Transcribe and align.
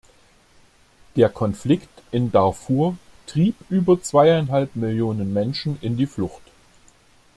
Der 1.15 1.29
Konflikt 1.29 2.01
in 2.11 2.31
Darfur 2.31 2.97
trieb 3.27 3.53
über 3.69 4.01
zweieinhalb 4.01 4.75
Millionen 4.75 5.31
Menschen 5.31 5.77
in 5.81 5.95
die 5.95 6.07
Flucht. 6.07 6.41